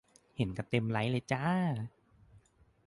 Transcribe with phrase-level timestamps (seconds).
[0.37, 1.43] เห็นกันเต็มไทม์ไลน์เลยจ้า